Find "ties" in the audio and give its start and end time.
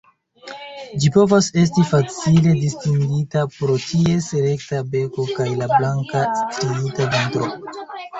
3.89-4.29